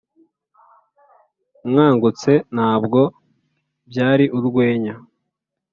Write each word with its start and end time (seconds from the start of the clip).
nkangutse, 1.69 2.31
ntabwo 2.55 2.99
byari 3.89 4.25
urwenya 4.37 4.95